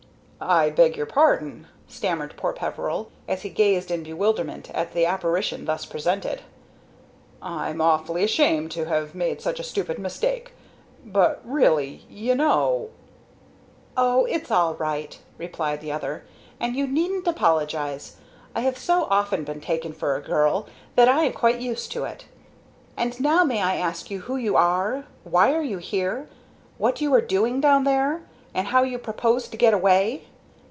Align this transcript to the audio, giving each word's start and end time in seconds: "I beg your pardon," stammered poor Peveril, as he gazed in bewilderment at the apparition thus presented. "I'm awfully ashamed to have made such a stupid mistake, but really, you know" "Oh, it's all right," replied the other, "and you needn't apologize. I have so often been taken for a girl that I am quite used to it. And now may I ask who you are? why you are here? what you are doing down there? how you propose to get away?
"I 0.43 0.71
beg 0.71 0.97
your 0.97 1.05
pardon," 1.05 1.67
stammered 1.87 2.33
poor 2.35 2.51
Peveril, 2.51 3.11
as 3.27 3.43
he 3.43 3.49
gazed 3.51 3.91
in 3.91 4.01
bewilderment 4.01 4.71
at 4.71 4.91
the 4.93 5.05
apparition 5.05 5.65
thus 5.65 5.85
presented. 5.85 6.41
"I'm 7.43 7.79
awfully 7.79 8.23
ashamed 8.23 8.71
to 8.71 8.85
have 8.85 9.13
made 9.13 9.39
such 9.39 9.59
a 9.59 9.63
stupid 9.63 9.99
mistake, 9.99 10.53
but 11.05 11.41
really, 11.45 12.05
you 12.09 12.33
know" 12.33 12.89
"Oh, 13.97 14.25
it's 14.25 14.49
all 14.49 14.73
right," 14.73 15.15
replied 15.37 15.79
the 15.79 15.91
other, 15.91 16.23
"and 16.59 16.75
you 16.75 16.87
needn't 16.87 17.27
apologize. 17.27 18.17
I 18.55 18.61
have 18.61 18.79
so 18.79 19.03
often 19.11 19.43
been 19.43 19.61
taken 19.61 19.93
for 19.93 20.15
a 20.15 20.23
girl 20.23 20.65
that 20.95 21.07
I 21.07 21.25
am 21.25 21.33
quite 21.33 21.59
used 21.59 21.91
to 21.91 22.05
it. 22.05 22.25
And 22.97 23.19
now 23.19 23.43
may 23.43 23.61
I 23.61 23.75
ask 23.75 24.07
who 24.09 24.37
you 24.37 24.57
are? 24.57 25.05
why 25.23 25.55
you 25.61 25.77
are 25.77 25.81
here? 25.81 26.27
what 26.79 26.99
you 26.99 27.13
are 27.13 27.21
doing 27.21 27.61
down 27.61 27.83
there? 27.83 28.23
how 28.55 28.81
you 28.81 28.97
propose 28.97 29.47
to 29.47 29.55
get 29.55 29.75
away? 29.75 30.23